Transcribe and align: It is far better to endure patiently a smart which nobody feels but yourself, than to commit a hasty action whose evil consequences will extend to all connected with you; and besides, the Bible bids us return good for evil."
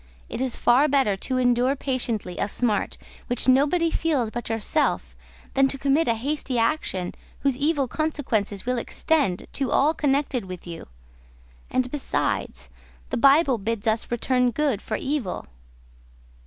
It 0.29 0.41
is 0.41 0.55
far 0.57 0.87
better 0.87 1.15
to 1.15 1.37
endure 1.37 1.75
patiently 1.75 2.39
a 2.39 2.47
smart 2.47 2.97
which 3.27 3.47
nobody 3.47 3.91
feels 3.91 4.31
but 4.31 4.49
yourself, 4.49 5.15
than 5.53 5.67
to 5.67 5.77
commit 5.77 6.07
a 6.07 6.15
hasty 6.15 6.57
action 6.57 7.13
whose 7.41 7.55
evil 7.55 7.87
consequences 7.87 8.65
will 8.65 8.79
extend 8.79 9.45
to 9.53 9.69
all 9.69 9.93
connected 9.93 10.45
with 10.45 10.65
you; 10.65 10.87
and 11.69 11.91
besides, 11.91 12.67
the 13.11 13.17
Bible 13.17 13.59
bids 13.59 13.85
us 13.85 14.09
return 14.09 14.49
good 14.49 14.81
for 14.81 14.97
evil." 14.97 15.45